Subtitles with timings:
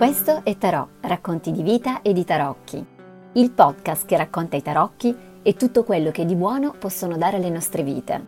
[0.00, 2.82] Questo è Tarò, racconti di vita e di tarocchi,
[3.32, 7.50] il podcast che racconta i tarocchi e tutto quello che di buono possono dare alle
[7.50, 8.26] nostre vite.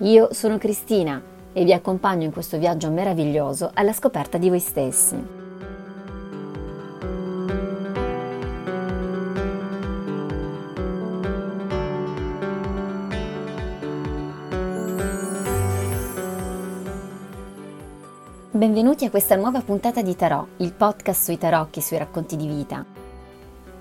[0.00, 1.22] Io sono Cristina
[1.54, 5.37] e vi accompagno in questo viaggio meraviglioso alla scoperta di voi stessi.
[18.58, 22.84] Benvenuti a questa nuova puntata di Tarò, il podcast sui tarocchi, sui racconti di vita.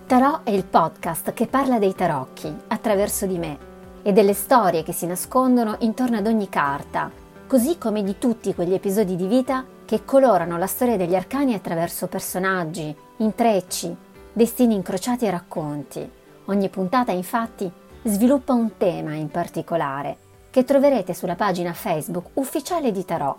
[0.05, 3.57] Tarò è il podcast che parla dei tarocchi attraverso di me
[4.03, 7.09] e delle storie che si nascondono intorno ad ogni carta,
[7.47, 12.05] così come di tutti quegli episodi di vita che colorano la storia degli arcani attraverso
[12.05, 13.95] personaggi, intrecci,
[14.31, 16.07] destini incrociati e racconti.
[16.45, 17.67] Ogni puntata infatti
[18.03, 20.17] sviluppa un tema in particolare
[20.51, 23.35] che troverete sulla pagina Facebook ufficiale di Tarò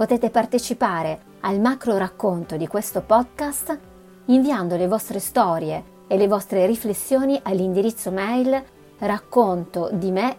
[0.00, 3.78] potete partecipare al macro racconto di questo podcast
[4.28, 8.64] inviando le vostre storie e le vostre riflessioni all'indirizzo mail
[9.00, 10.38] racconto di me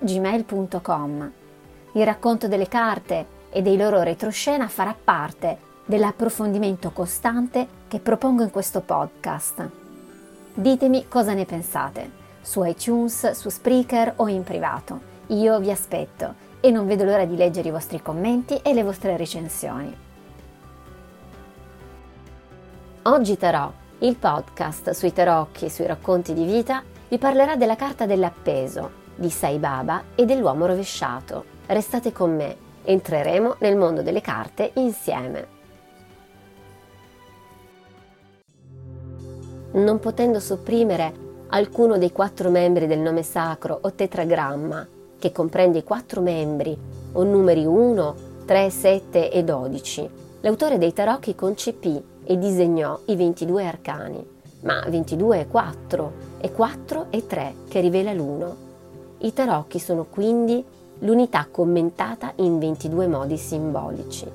[0.00, 1.32] gmail.com.
[1.92, 8.50] Il racconto delle carte e dei loro retroscena farà parte dell'approfondimento costante che propongo in
[8.50, 9.70] questo podcast.
[10.52, 12.10] Ditemi cosa ne pensate,
[12.40, 14.98] su iTunes, su Spreaker o in privato.
[15.28, 19.16] Io vi aspetto e non vedo l'ora di leggere i vostri commenti e le vostre
[19.16, 20.08] recensioni.
[23.02, 28.04] Oggi Tarò, il podcast sui tarocchi e sui racconti di vita, vi parlerà della carta
[28.04, 31.44] dell'appeso, di Sai Baba e dell'uomo rovesciato.
[31.66, 35.58] Restate con me, entreremo nel mondo delle carte insieme.
[39.72, 44.86] Non potendo sopprimere alcuno dei quattro membri del nome sacro o tetragramma
[45.20, 46.76] che comprende i quattro membri,
[47.12, 48.14] o numeri 1,
[48.46, 50.10] 3, 7 e 12.
[50.40, 54.26] L'autore dei tarocchi concepì e disegnò i 22 arcani,
[54.62, 58.68] ma 22 è 4, e 4 è 3 che rivela l'uno.
[59.18, 60.64] I tarocchi sono quindi
[61.00, 64.26] l'unità commentata in 22 modi simbolici.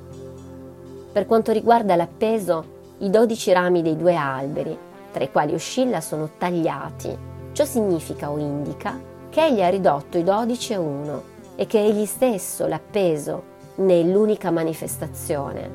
[1.11, 4.77] Per quanto riguarda l'appeso, i 12 rami dei due alberi,
[5.11, 7.17] tra i quali oscilla, sono tagliati.
[7.53, 11.21] Ciò significa o indica che egli ha ridotto i dodici a uno
[11.57, 13.43] e che egli stesso l'appeso
[13.75, 15.69] nell'unica manifestazione.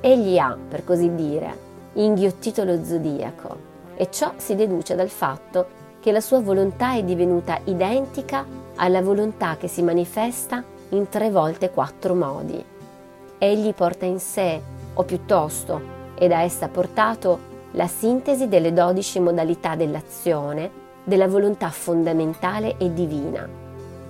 [0.00, 1.56] Egli ha, per così dire,
[1.92, 3.56] inghiottito lo zodiaco
[3.94, 5.66] e ciò si deduce dal fatto
[6.00, 8.44] che la sua volontà è divenuta identica
[8.74, 12.60] alla volontà che si manifesta in tre volte quattro modi.
[13.38, 14.60] Egli porta in sé,
[14.94, 15.80] o piuttosto,
[16.16, 17.38] è da essa portato,
[17.72, 23.48] la sintesi delle dodici modalità dell'azione della volontà fondamentale e divina.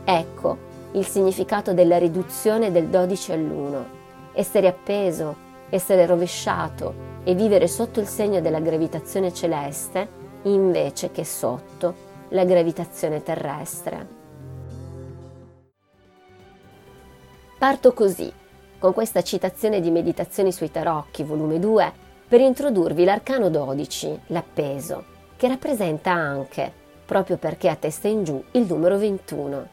[0.05, 3.85] Ecco il significato della riduzione del 12 all'1.
[4.33, 10.09] Essere appeso, essere rovesciato e vivere sotto il segno della gravitazione celeste
[10.43, 14.17] invece che sotto la gravitazione terrestre.
[17.59, 18.33] Parto così,
[18.79, 21.93] con questa citazione di Meditazioni sui tarocchi, volume 2,
[22.27, 25.05] per introdurvi l'arcano 12, l'appeso,
[25.37, 26.78] che rappresenta anche
[27.09, 29.69] proprio perché a testa in giù il numero 21.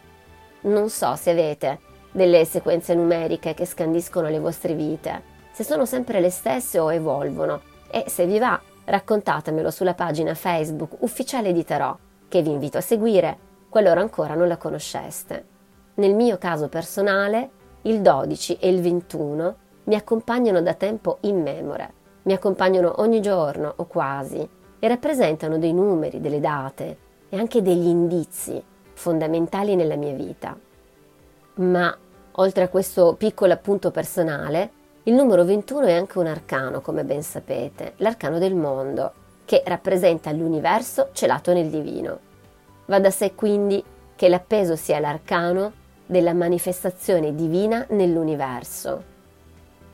[0.61, 1.79] Non so se avete
[2.09, 7.59] delle sequenze numeriche che scandiscono le vostre vite, se sono sempre le stesse o evolvono
[7.91, 11.97] e se vi va raccontatemelo sulla pagina Facebook ufficiale di Tarot
[12.29, 15.45] che vi invito a seguire qualora ancora non la conosceste.
[15.95, 17.49] Nel mio caso personale
[17.81, 23.85] il 12 e il 21 mi accompagnano da tempo immemore, mi accompagnano ogni giorno o
[23.87, 27.03] quasi e rappresentano dei numeri, delle date,
[27.35, 28.63] e anche degli indizi
[28.93, 30.57] fondamentali nella mia vita.
[31.55, 31.95] Ma
[32.31, 34.71] oltre a questo piccolo appunto personale,
[35.03, 39.11] il numero 21 è anche un arcano, come ben sapete, l'arcano del mondo,
[39.43, 42.19] che rappresenta l'universo celato nel divino.
[42.85, 43.83] Va da sé quindi
[44.15, 45.73] che l'appeso sia l'arcano
[46.05, 49.03] della manifestazione divina nell'universo.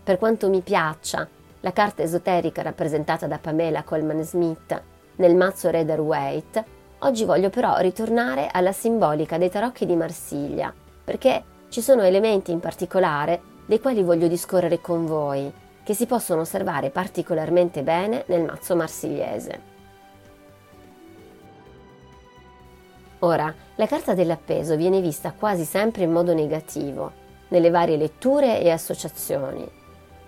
[0.03, 1.27] Per quanto mi piaccia
[1.61, 4.79] la carta esoterica rappresentata da Pamela Coleman Smith
[5.15, 10.71] nel mazzo Rider Waite, Oggi voglio però ritornare alla simbolica dei tarocchi di Marsiglia,
[11.03, 15.51] perché ci sono elementi in particolare dei quali voglio discorrere con voi,
[15.81, 19.69] che si possono osservare particolarmente bene nel mazzo marsigliese.
[23.19, 27.11] Ora, la carta dell'appeso viene vista quasi sempre in modo negativo,
[27.47, 29.67] nelle varie letture e associazioni.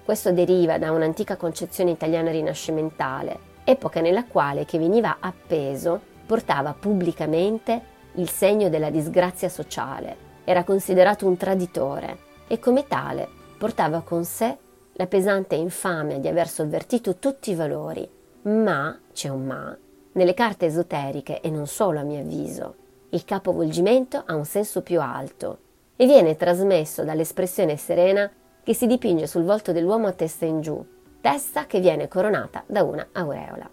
[0.04, 7.92] Questo deriva da un'antica concezione italiana rinascimentale, epoca nella quale che veniva appeso portava pubblicamente
[8.14, 12.18] il segno della disgrazia sociale, era considerato un traditore
[12.48, 13.28] e come tale
[13.58, 14.58] portava con sé
[14.94, 18.08] la pesante infamia di aver sovvertito tutti i valori,
[18.44, 19.76] ma, c'è un ma,
[20.14, 22.76] nelle carte esoteriche, e non solo a mio avviso,
[23.10, 25.60] il capovolgimento ha un senso più alto
[25.96, 28.30] e viene trasmesso dall'espressione serena
[28.64, 30.84] che si dipinge sul volto dell'uomo a testa in giù,
[31.22, 33.73] testa che viene coronata da una aureola.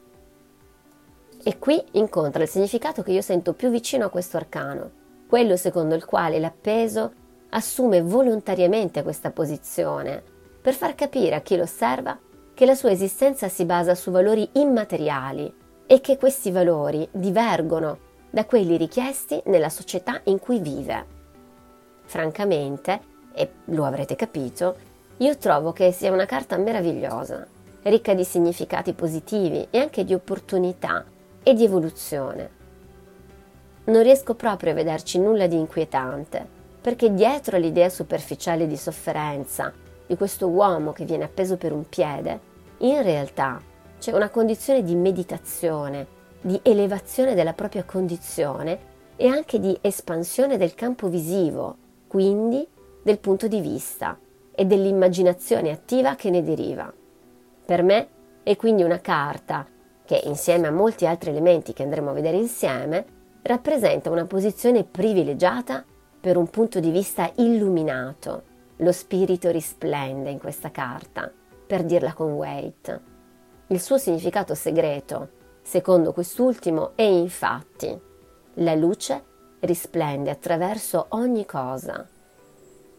[1.42, 4.90] E qui incontra il significato che io sento più vicino a questo arcano,
[5.26, 7.12] quello secondo il quale l'appeso
[7.50, 10.22] assume volontariamente questa posizione
[10.60, 12.19] per far capire a chi lo osserva
[12.52, 15.52] che la sua esistenza si basa su valori immateriali
[15.87, 21.06] e che questi valori divergono da quelli richiesti nella società in cui vive.
[22.04, 23.00] Francamente,
[23.32, 24.76] e lo avrete capito,
[25.16, 27.46] io trovo che sia una carta meravigliosa,
[27.84, 31.04] ricca di significati positivi e anche di opportunità
[31.42, 32.58] e di evoluzione.
[33.84, 36.46] Non riesco proprio a vederci nulla di inquietante,
[36.81, 39.72] perché dietro l'idea superficiale di sofferenza
[40.06, 42.40] di questo uomo che viene appeso per un piede,
[42.78, 43.60] in realtà
[43.98, 46.06] c'è una condizione di meditazione,
[46.40, 51.76] di elevazione della propria condizione e anche di espansione del campo visivo,
[52.06, 52.66] quindi
[53.02, 54.19] del punto di vista
[54.52, 56.93] e dell'immaginazione attiva che ne deriva.
[57.64, 58.08] Per me
[58.43, 59.66] è quindi una carta
[60.10, 63.04] che, insieme a molti altri elementi che andremo a vedere insieme,
[63.42, 65.84] rappresenta una posizione privilegiata
[66.20, 68.42] per un punto di vista illuminato.
[68.78, 71.30] Lo spirito risplende in questa carta,
[71.64, 73.00] per dirla con Waite.
[73.68, 75.28] Il suo significato segreto,
[75.62, 77.96] secondo quest'ultimo, è infatti
[78.54, 79.22] la luce
[79.60, 82.04] risplende attraverso ogni cosa.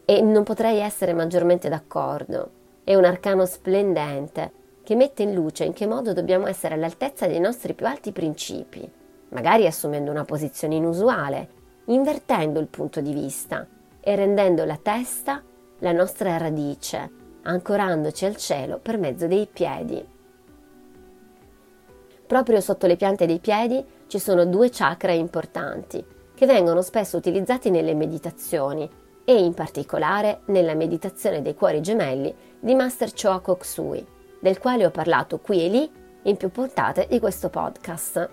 [0.06, 2.52] E non potrei essere maggiormente d'accordo.
[2.86, 4.60] È un arcano splendente
[4.92, 8.86] che mette in luce in che modo dobbiamo essere all'altezza dei nostri più alti principi,
[9.30, 11.48] magari assumendo una posizione inusuale,
[11.86, 13.66] invertendo il punto di vista
[14.02, 15.42] e rendendo la testa
[15.80, 17.10] la nostra radice,
[17.44, 20.06] ancorandoci al cielo per mezzo dei piedi.
[22.28, 26.04] Proprio sotto le piante dei piedi ci sono due chakra importanti
[26.36, 28.90] che vengono spesso utilizzati nelle meditazioni
[29.24, 34.06] e in particolare nella meditazione dei cuori gemelli di Master Choa Kok Sui,
[34.42, 35.92] del quale ho parlato qui e lì
[36.24, 38.30] in più puntate di questo podcast.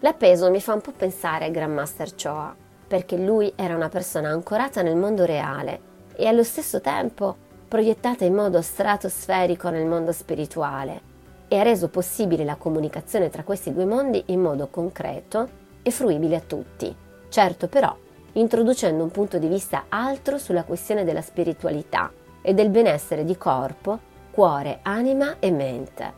[0.00, 2.56] L'appeso mi fa un po' pensare al Grandmaster Choa,
[2.88, 7.36] perché lui era una persona ancorata nel mondo reale e allo stesso tempo
[7.68, 11.10] proiettata in modo stratosferico nel mondo spirituale
[11.48, 15.48] e ha reso possibile la comunicazione tra questi due mondi in modo concreto
[15.82, 16.94] e fruibile a tutti.
[17.28, 17.96] Certo però,
[18.32, 22.10] introducendo un punto di vista altro sulla questione della spiritualità
[22.42, 26.12] e del benessere di corpo, cuore, anima e mente.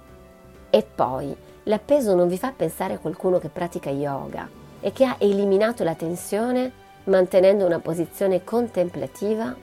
[0.70, 4.48] E poi, l'appeso non vi fa pensare a qualcuno che pratica yoga
[4.80, 6.72] e che ha eliminato la tensione
[7.04, 9.54] mantenendo una posizione contemplativa?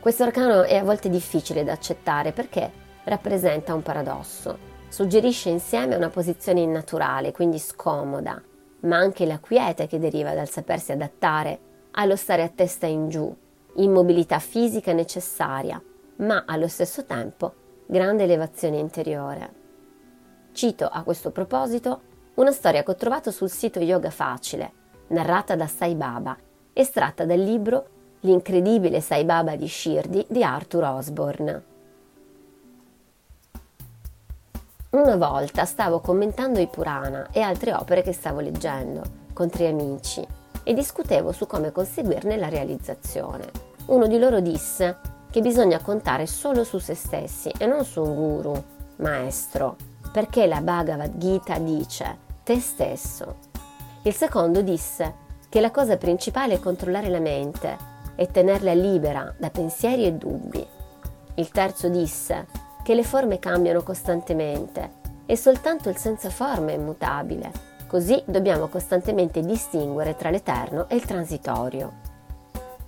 [0.00, 2.70] Questo arcano è a volte difficile da accettare perché
[3.04, 8.40] rappresenta un paradosso suggerisce insieme una posizione innaturale, quindi scomoda,
[8.80, 11.58] ma anche la quiete che deriva dal sapersi adattare
[11.92, 13.34] allo stare a testa in giù,
[13.76, 15.82] immobilità fisica necessaria,
[16.16, 17.54] ma allo stesso tempo
[17.86, 19.52] grande elevazione interiore.
[20.52, 24.72] Cito a questo proposito una storia che ho trovato sul sito Yoga Facile,
[25.08, 26.36] narrata da Sai Baba,
[26.72, 27.88] estratta dal libro
[28.20, 31.64] L'incredibile Sai Baba di Shirdi di Arthur Osborne.
[34.90, 40.26] Una volta stavo commentando i Purana e altre opere che stavo leggendo con tre amici
[40.62, 43.50] e discutevo su come conseguirne la realizzazione.
[43.86, 44.96] Uno di loro disse
[45.34, 48.64] che bisogna contare solo su se stessi e non su un guru,
[48.98, 49.74] maestro,
[50.12, 53.38] perché la Bhagavad Gita dice te stesso.
[54.02, 55.12] Il secondo disse
[55.48, 57.76] che la cosa principale è controllare la mente
[58.14, 60.64] e tenerla libera da pensieri e dubbi.
[61.34, 62.46] Il terzo disse
[62.84, 67.50] che le forme cambiano costantemente e soltanto il senza forma è immutabile.
[67.88, 71.92] Così dobbiamo costantemente distinguere tra l'eterno e il transitorio.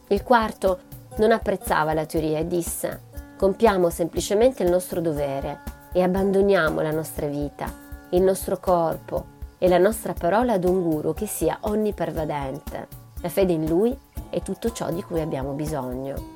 [0.07, 3.03] Il quarto non apprezzava la teoria e disse
[3.37, 5.61] compiamo semplicemente il nostro dovere
[5.93, 7.71] e abbandoniamo la nostra vita,
[8.11, 12.89] il nostro corpo e la nostra parola ad un guru che sia onnipervadente.
[13.21, 13.97] La fede in lui
[14.31, 16.35] è tutto ciò di cui abbiamo bisogno.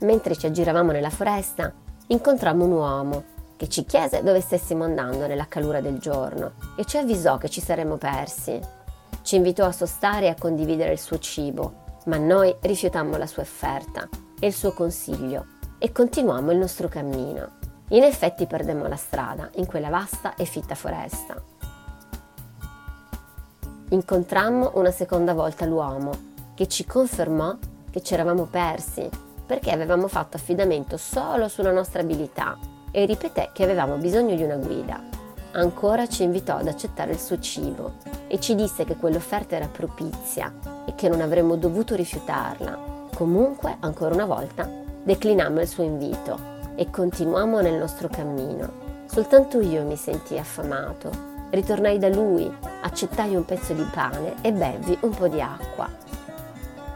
[0.00, 1.72] Mentre ci aggiravamo nella foresta,
[2.08, 3.24] incontrammo un uomo
[3.56, 7.60] che ci chiese dove stessimo andando nella calura del giorno e ci avvisò che ci
[7.60, 8.60] saremmo persi.
[9.22, 13.42] Ci invitò a sostare e a condividere il suo cibo, ma noi rifiutammo la sua
[13.42, 15.46] offerta e il suo consiglio
[15.78, 17.58] e continuammo il nostro cammino.
[17.88, 21.40] In effetti perdemmo la strada in quella vasta e fitta foresta.
[23.90, 26.10] Incontrammo una seconda volta l'uomo
[26.54, 27.56] che ci confermò
[27.90, 29.08] che ci eravamo persi
[29.44, 32.58] perché avevamo fatto affidamento solo sulla nostra abilità
[32.90, 35.21] e ripeté che avevamo bisogno di una guida.
[35.54, 37.94] Ancora ci invitò ad accettare il suo cibo
[38.26, 40.50] e ci disse che quell'offerta era propizia
[40.86, 43.08] e che non avremmo dovuto rifiutarla.
[43.14, 44.66] Comunque, ancora una volta,
[45.02, 46.38] declinammo il suo invito
[46.74, 48.80] e continuammo nel nostro cammino.
[49.04, 51.10] Soltanto io mi sentii affamato.
[51.50, 55.86] Ritornai da lui, accettai un pezzo di pane e bevi un po' di acqua.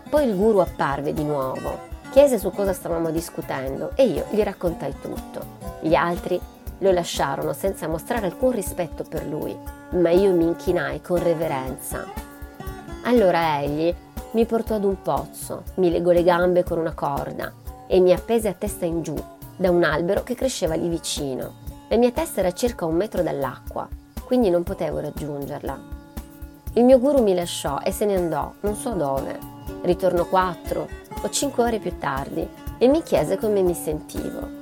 [0.08, 1.78] Poi il guru apparve di nuovo,
[2.10, 5.44] chiese su cosa stavamo discutendo e io gli raccontai tutto.
[5.82, 6.40] Gli altri
[6.78, 9.56] lo lasciarono senza mostrare alcun rispetto per lui,
[9.90, 12.04] ma io mi inchinai con reverenza.
[13.04, 13.94] Allora egli
[14.32, 17.52] mi portò ad un pozzo, mi legò le gambe con una corda
[17.86, 19.14] e mi appese a testa in giù
[19.56, 21.64] da un albero che cresceva lì vicino.
[21.88, 23.88] La mia testa era circa un metro dall'acqua,
[24.24, 25.94] quindi non potevo raggiungerla.
[26.74, 29.38] Il mio guru mi lasciò e se ne andò, non so dove.
[29.82, 30.88] Ritornò quattro
[31.22, 34.55] o cinque ore più tardi e mi chiese come mi sentivo.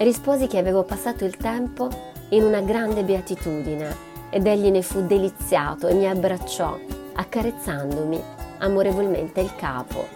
[0.00, 1.90] Risposi che avevo passato il tempo
[2.30, 3.94] in una grande beatitudine
[4.30, 6.74] ed egli ne fu deliziato e mi abbracciò,
[7.12, 8.18] accarezzandomi
[8.60, 10.06] amorevolmente il capo.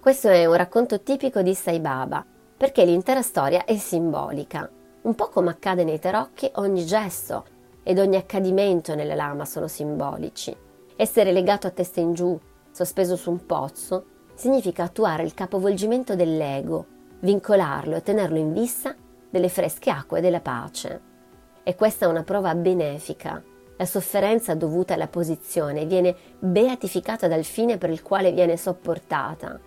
[0.00, 2.24] Questo è un racconto tipico di Sai Baba,
[2.56, 4.70] perché l'intera storia è simbolica.
[5.02, 7.44] Un po' come accade nei tarocchi, ogni gesto
[7.82, 10.56] ed ogni accadimento nella lama sono simbolici.
[10.96, 16.96] Essere legato a testa in giù, sospeso su un pozzo, significa attuare il capovolgimento dell'ego,
[17.20, 18.94] vincolarlo e tenerlo in vista
[19.30, 21.00] delle fresche acque della pace.
[21.62, 23.42] E questa è una prova benefica,
[23.80, 29.58] la sofferenza dovuta alla posizione viene beatificata dal fine per il quale viene sopportata.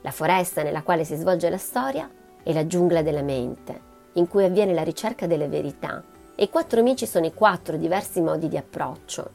[0.00, 2.10] La foresta nella quale si svolge la storia
[2.42, 3.80] è la giungla della mente,
[4.14, 6.02] in cui avviene la ricerca delle verità.
[6.34, 9.30] E i quattro amici sono i quattro diversi modi di approccio.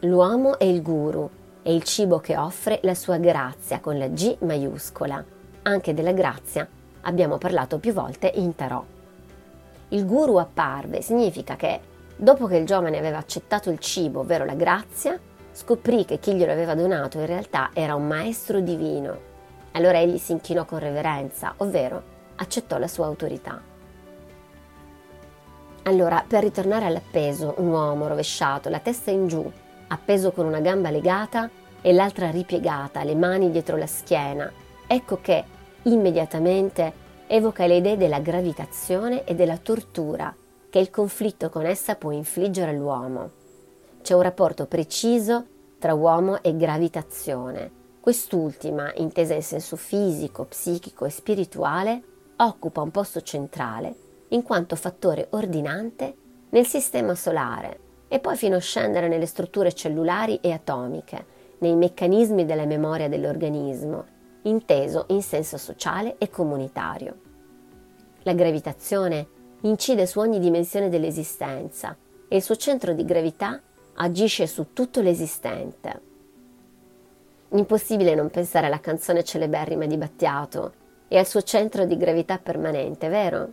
[0.00, 1.26] L'uomo è il guru,
[1.62, 5.24] è il cibo che offre la sua grazia con la G maiuscola.
[5.62, 6.68] Anche della grazia
[7.04, 8.84] abbiamo parlato più volte in tarot.
[9.88, 11.80] Il guru apparve significa che
[12.16, 15.18] Dopo che il giovane aveva accettato il cibo, ovvero la grazia,
[15.50, 19.32] scoprì che chi glielo aveva donato in realtà era un maestro divino.
[19.72, 22.02] Allora egli si inchinò con reverenza, ovvero
[22.36, 23.60] accettò la sua autorità.
[25.82, 29.50] Allora, per ritornare all'appeso, un uomo rovesciato, la testa in giù,
[29.88, 31.50] appeso con una gamba legata
[31.82, 34.50] e l'altra ripiegata, le mani dietro la schiena,
[34.86, 35.44] ecco che
[35.84, 36.92] immediatamente
[37.26, 40.34] evoca le idee della gravitazione e della tortura
[40.68, 43.30] che il conflitto con essa può infliggere all'uomo.
[44.02, 45.44] C'è un rapporto preciso
[45.78, 47.82] tra uomo e gravitazione.
[48.00, 52.02] Quest'ultima, intesa in senso fisico, psichico e spirituale,
[52.36, 53.94] occupa un posto centrale
[54.28, 56.14] in quanto fattore ordinante
[56.50, 61.26] nel sistema solare e poi fino a scendere nelle strutture cellulari e atomiche,
[61.58, 64.04] nei meccanismi della memoria dell'organismo,
[64.44, 67.16] inteso in senso sociale e comunitario.
[68.22, 69.28] La gravitazione
[69.62, 71.96] incide su ogni dimensione dell'esistenza
[72.28, 73.60] e il suo centro di gravità
[73.94, 76.12] agisce su tutto l'esistente.
[77.50, 80.72] Impossibile non pensare alla canzone celeberrima di Battiato
[81.08, 83.52] e al suo centro di gravità permanente, vero?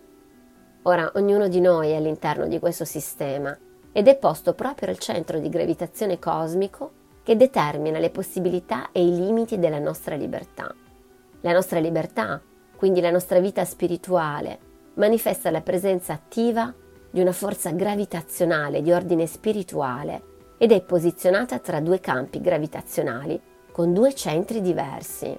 [0.84, 3.56] Ora, ognuno di noi è all'interno di questo sistema
[3.92, 9.16] ed è posto proprio al centro di gravitazione cosmico che determina le possibilità e i
[9.16, 10.74] limiti della nostra libertà.
[11.42, 12.42] La nostra libertà,
[12.76, 14.60] quindi la nostra vita spirituale,
[14.96, 16.74] manifesta la presenza attiva
[17.10, 23.40] di una forza gravitazionale di ordine spirituale ed è posizionata tra due campi gravitazionali
[23.72, 25.36] con due centri diversi.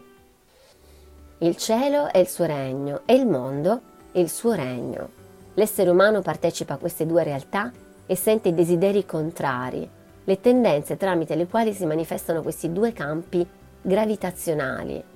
[1.39, 3.81] Il cielo è il suo regno e il mondo
[4.13, 5.09] è il suo regno.
[5.55, 7.71] L'essere umano partecipa a queste due realtà
[8.07, 9.89] e sente i desideri contrari,
[10.25, 13.47] le tendenze tramite le quali si manifestano questi due campi
[13.81, 15.12] gravitazionali.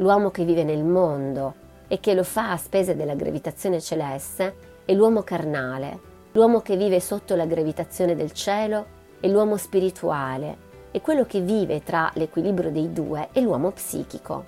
[0.00, 1.54] L'uomo che vive nel mondo
[1.88, 5.98] e che lo fa a spese della gravitazione celeste è l'uomo carnale,
[6.32, 8.86] l'uomo che vive sotto la gravitazione del cielo
[9.18, 14.44] è l'uomo spirituale e quello che vive tra l'equilibrio dei due è l'uomo psichico.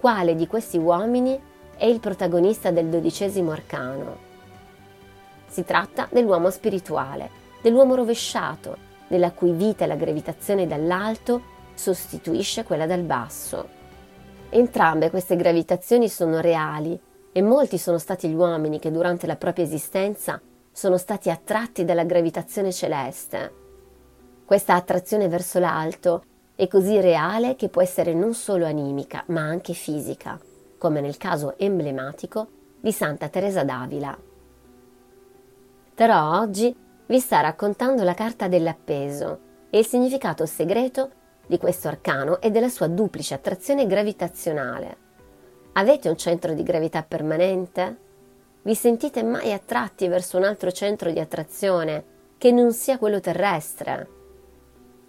[0.00, 1.40] Quale di questi uomini
[1.76, 4.16] è il protagonista del dodicesimo arcano?
[5.46, 7.30] Si tratta dell'uomo spirituale,
[7.62, 11.42] dell'uomo rovesciato, nella cui vita la gravitazione dall'alto
[11.74, 13.78] sostituisce quella dal basso.
[14.52, 19.64] Entrambe queste gravitazioni sono reali e molti sono stati gli uomini che durante la propria
[19.64, 20.40] esistenza
[20.72, 23.54] sono stati attratti dalla gravitazione celeste.
[24.44, 26.24] Questa attrazione verso l'alto
[26.56, 30.36] è così reale che può essere non solo animica ma anche fisica,
[30.78, 32.48] come nel caso emblematico
[32.80, 34.18] di Santa Teresa d'Avila.
[35.94, 36.74] Però oggi
[37.06, 39.38] vi sta raccontando la carta dell'appeso
[39.70, 41.10] e il significato segreto
[41.50, 44.96] di questo arcano è della sua duplice attrazione gravitazionale.
[45.72, 47.96] Avete un centro di gravità permanente?
[48.62, 52.04] Vi sentite mai attratti verso un altro centro di attrazione
[52.38, 54.08] che non sia quello terrestre?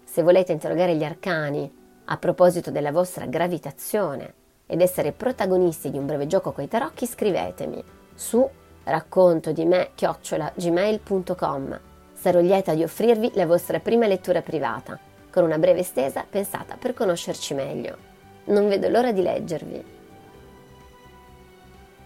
[0.03, 1.71] Se volete interrogare gli arcani
[2.05, 4.33] a proposito della vostra gravitazione
[4.65, 7.83] ed essere protagonisti di un breve gioco coi tarocchi, scrivetemi
[8.15, 8.50] su
[8.86, 11.79] racconto di me gmail.com.
[12.13, 16.93] Sarò lieta di offrirvi la vostra prima lettura privata con una breve stesa pensata per
[16.93, 17.97] conoscerci meglio.
[18.45, 19.85] Non vedo l'ora di leggervi.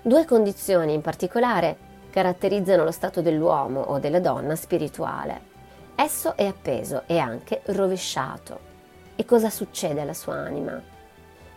[0.01, 1.77] Due condizioni in particolare
[2.11, 5.53] caratterizzano lo stato dell'uomo o della donna spirituale.
[5.95, 8.59] Esso è appeso e anche rovesciato.
[9.15, 10.79] E cosa succede alla sua anima?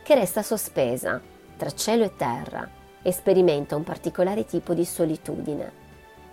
[0.02, 1.20] Che resta sospesa
[1.56, 2.68] tra cielo e terra
[3.02, 5.86] e sperimenta un particolare tipo di solitudine.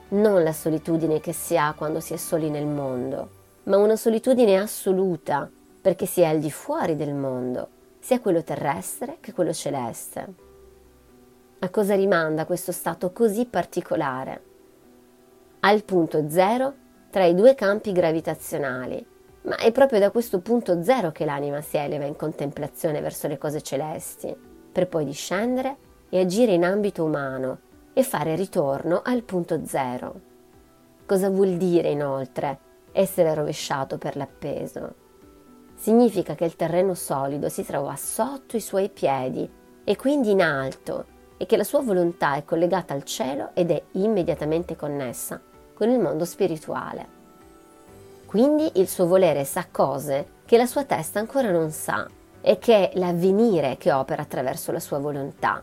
[0.09, 3.29] Non la solitudine che si ha quando si è soli nel mondo,
[3.65, 5.50] ma una solitudine assoluta,
[5.81, 7.69] perché si è al di fuori del mondo,
[8.00, 10.34] sia quello terrestre che quello celeste.
[11.60, 14.43] A cosa rimanda questo stato così particolare?
[15.62, 16.74] Al punto zero
[17.10, 19.03] tra i due campi gravitazionali,
[19.43, 23.38] ma è proprio da questo punto zero che l'anima si eleva in contemplazione verso le
[23.38, 24.36] cose celesti,
[24.72, 25.77] per poi discendere
[26.10, 27.60] e agire in ambito umano
[27.93, 30.22] e fare ritorno al punto zero.
[31.05, 32.60] Cosa vuol dire inoltre
[32.95, 35.03] essere rovesciato per l'appeso.
[35.75, 39.47] Significa che il terreno solido si trova sotto i suoi piedi
[39.83, 43.83] e quindi in alto e che la sua volontà è collegata al cielo ed è
[43.91, 45.39] immediatamente connessa
[45.73, 47.13] con il mondo spirituale.
[48.25, 52.07] Quindi il suo volere sa cose che la sua testa ancora non sa
[52.39, 55.61] e che è l'avvenire che opera attraverso la sua volontà.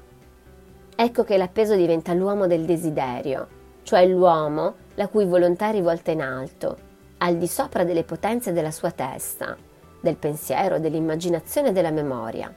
[0.95, 3.49] Ecco che l'appeso diventa l'uomo del desiderio,
[3.83, 6.91] cioè l'uomo la cui volontà è rivolta in alto
[7.23, 9.57] al di sopra delle potenze della sua testa,
[10.01, 12.53] del pensiero, dell'immaginazione e della memoria.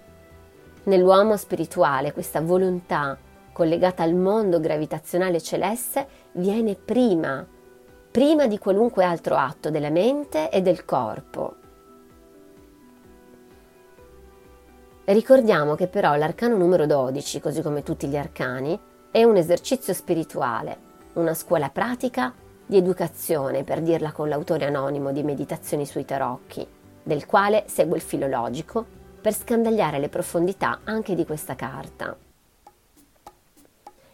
[0.83, 3.15] Nell'uomo spirituale questa volontà
[3.51, 7.45] collegata al mondo gravitazionale celeste viene prima,
[8.09, 11.55] prima di qualunque altro atto della mente e del corpo.
[15.05, 18.77] Ricordiamo che però l'arcano numero 12, così come tutti gli arcani,
[19.11, 20.77] è un esercizio spirituale,
[21.13, 22.33] una scuola pratica
[22.65, 26.65] di educazione, per dirla con l'autore anonimo di Meditazioni sui tarocchi,
[27.03, 28.85] del quale segue il filologico
[29.21, 32.15] per scandagliare le profondità anche di questa carta.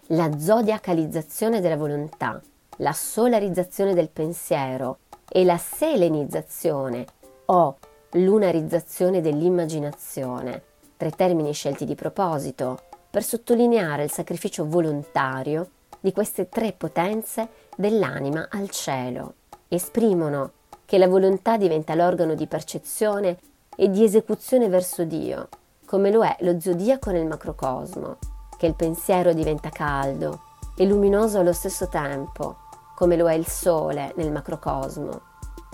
[0.08, 2.42] La zodiacalizzazione della volontà,
[2.78, 7.06] la solarizzazione del pensiero e la selenizzazione
[7.46, 7.78] o
[8.12, 10.64] lunarizzazione dell'immaginazione,
[10.98, 15.70] tre termini scelti di proposito per sottolineare il sacrificio volontario
[16.02, 19.36] di queste tre potenze dell'anima al cielo.
[19.70, 20.52] Esprimono
[20.84, 23.38] che la volontà diventa l'organo di percezione
[23.78, 25.48] e di esecuzione verso Dio,
[25.86, 28.18] come lo è lo zodiaco nel macrocosmo,
[28.58, 30.42] che il pensiero diventa caldo
[30.76, 32.58] e luminoso allo stesso tempo,
[32.96, 35.22] come lo è il sole nel macrocosmo.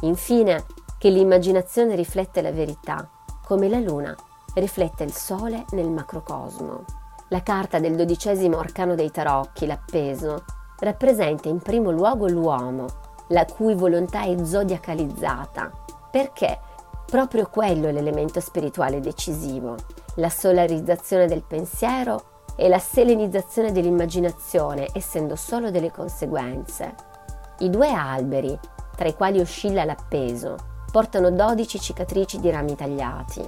[0.01, 0.65] Infine,
[0.99, 3.09] che l'immaginazione riflette la verità,
[3.43, 4.15] come la luna
[4.53, 6.96] riflette il sole nel macrocosmo.
[7.29, 10.45] La carta del dodicesimo arcano dei tarocchi, l'appeso,
[10.79, 12.85] rappresenta in primo luogo l'uomo,
[13.29, 15.69] la cui volontà è zodiacalizzata,
[16.09, 16.57] perché
[17.05, 19.75] proprio quello è l'elemento spirituale decisivo,
[20.15, 26.95] la solarizzazione del pensiero e la selenizzazione dell'immaginazione, essendo solo delle conseguenze.
[27.59, 28.57] I due alberi,
[28.95, 30.55] tra i quali oscilla l'appeso,
[30.89, 33.45] portano 12 cicatrici di rami tagliati.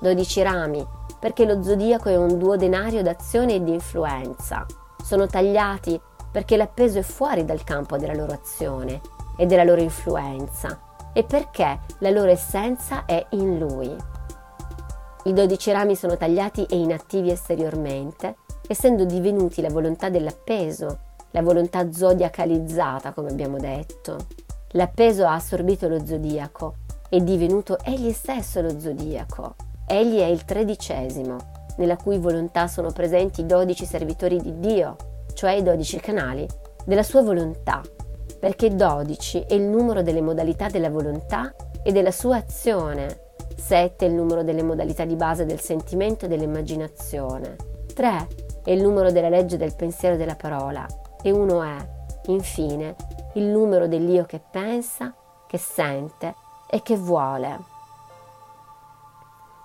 [0.00, 0.86] 12 rami,
[1.18, 4.64] perché lo zodiaco è un duodenario d'azione e di influenza.
[5.02, 6.00] Sono tagliati
[6.30, 9.00] perché l'appeso è fuori dal campo della loro azione
[9.36, 10.80] e della loro influenza
[11.12, 13.94] e perché la loro essenza è in lui.
[15.24, 20.98] I dodici rami sono tagliati e inattivi esteriormente, essendo divenuti la volontà dell'appeso,
[21.32, 24.16] la volontà zodiacalizzata, come abbiamo detto.
[24.72, 26.74] L'appeso ha assorbito lo zodiaco,
[27.08, 29.54] è divenuto egli stesso lo zodiaco.
[29.90, 31.36] Egli è il tredicesimo,
[31.78, 34.96] nella cui volontà sono presenti i dodici servitori di Dio,
[35.32, 36.46] cioè i 12 canali,
[36.84, 37.80] della sua volontà,
[38.38, 44.08] perché 12 è il numero delle modalità della volontà e della sua azione, 7 è
[44.10, 47.56] il numero delle modalità di base del sentimento e dell'immaginazione,
[47.94, 48.26] 3
[48.64, 50.86] è il numero della legge del pensiero e della parola
[51.22, 51.88] e 1 è,
[52.26, 52.94] infine,
[53.36, 55.14] il numero dell'io che pensa,
[55.46, 56.34] che sente
[56.68, 57.76] e che vuole.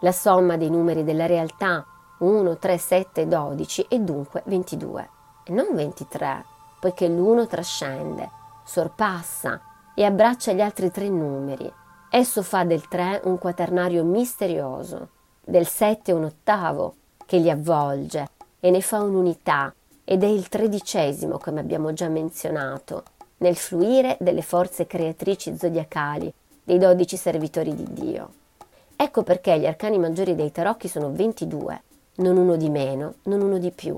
[0.04, 1.86] La somma dei numeri della realtà
[2.18, 5.10] 1, 3, 7 12 è dunque 22
[5.46, 6.44] e non 23,
[6.82, 8.30] poiché l'uno trascende,
[8.66, 9.62] sorpassa
[9.96, 11.72] e abbraccia gli altri tre numeri.
[12.10, 15.08] Esso fa del 3 un quaternario misterioso,
[15.40, 18.28] del 7 un ottavo che li avvolge
[18.60, 23.04] e ne fa un'unità ed è il tredicesimo, come abbiamo già menzionato,
[23.38, 28.42] nel fluire delle forze creatrici zodiacali dei dodici servitori di Dio.
[28.96, 31.82] Ecco perché gli arcani maggiori dei tarocchi sono 22,
[32.16, 33.98] non uno di meno, non uno di più.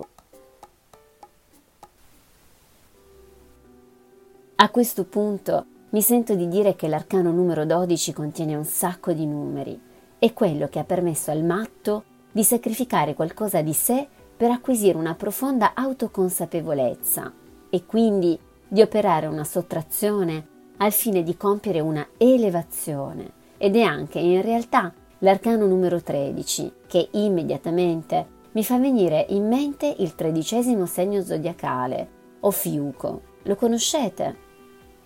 [4.58, 9.26] A questo punto mi sento di dire che l'arcano numero 12 contiene un sacco di
[9.26, 9.80] numeri,
[10.18, 15.14] è quello che ha permesso al matto di sacrificare qualcosa di sé per acquisire una
[15.14, 17.32] profonda autoconsapevolezza
[17.70, 24.20] e quindi di operare una sottrazione al fine di compiere una elevazione ed è anche
[24.20, 31.22] in realtà l'arcano numero 13 che immediatamente mi fa venire in mente il tredicesimo segno
[31.22, 32.08] zodiacale,
[32.42, 33.22] o Fiuco.
[33.44, 34.44] Lo conoscete?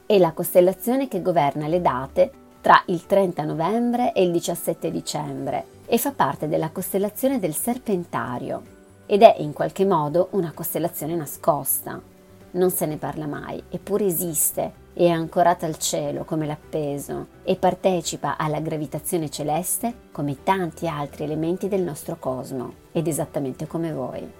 [0.05, 2.31] È la costellazione che governa le date
[2.61, 8.77] tra il 30 novembre e il 17 dicembre e fa parte della costellazione del Serpentario
[9.05, 11.99] ed è in qualche modo una costellazione nascosta.
[12.51, 18.37] Non se ne parla mai, eppure esiste, è ancorata al cielo come l'appeso e partecipa
[18.37, 24.31] alla gravitazione celeste come tanti altri elementi del nostro cosmo, ed esattamente come voi.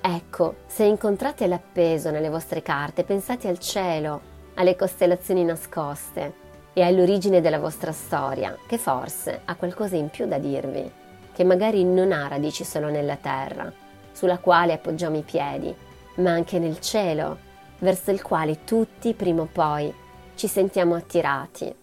[0.00, 4.20] Ecco, se incontrate l'appeso nelle vostre carte, pensate al cielo,
[4.54, 10.38] alle costellazioni nascoste e all'origine della vostra storia, che forse ha qualcosa in più da
[10.38, 11.04] dirvi
[11.36, 13.70] che magari non ha radici solo nella terra,
[14.10, 15.74] sulla quale appoggiamo i piedi,
[16.16, 17.38] ma anche nel cielo,
[17.78, 19.92] verso il quale tutti prima o poi
[20.34, 21.74] ci sentiamo attirati.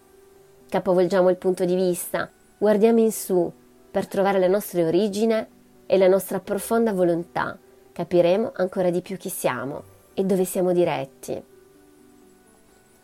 [0.68, 3.52] Capovolgiamo il punto di vista, guardiamo in su
[3.90, 5.48] per trovare la nostra origine
[5.86, 7.56] e la nostra profonda volontà,
[7.92, 9.82] capiremo ancora di più chi siamo
[10.14, 11.42] e dove siamo diretti.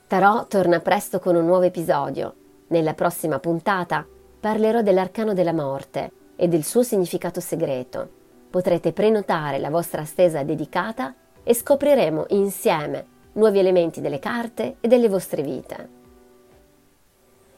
[0.06, 2.34] Tarò torna presto con un nuovo episodio.
[2.68, 4.04] Nella prossima puntata
[4.40, 8.18] parlerò dell'arcano della morte e del suo significato segreto.
[8.50, 15.08] Potrete prenotare la vostra stesa dedicata e scopriremo insieme nuovi elementi delle carte e delle
[15.08, 15.88] vostre vite.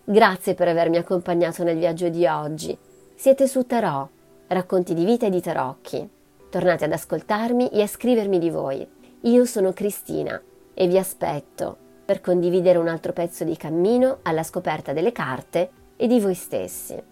[0.04, 2.76] Grazie per avermi accompagnato nel viaggio di oggi.
[3.14, 4.06] Siete su Tarò,
[4.48, 6.06] racconti di vita e di tarocchi.
[6.50, 8.86] Tornate ad ascoltarmi e a scrivermi di voi.
[9.22, 10.38] Io sono Cristina
[10.74, 16.06] e vi aspetto per condividere un altro pezzo di cammino alla scoperta delle carte e
[16.06, 17.11] di voi stessi.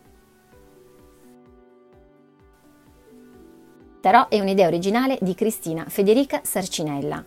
[4.00, 7.22] Tarò è un'idea originale di Cristina Federica Sarcinella,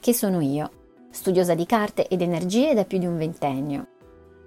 [0.00, 0.70] che sono io,
[1.10, 3.86] studiosa di carte ed energie da più di un ventennio.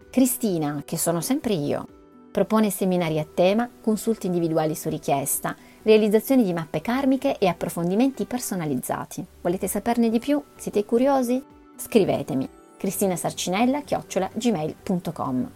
[0.09, 1.85] Cristina, che sono sempre io,
[2.31, 9.23] propone seminari a tema, consulti individuali su richiesta, realizzazioni di mappe karmiche e approfondimenti personalizzati.
[9.41, 10.41] Volete saperne di più?
[10.55, 11.43] Siete curiosi?
[11.75, 15.51] Scrivetemi cristinasarcinella-gmail.com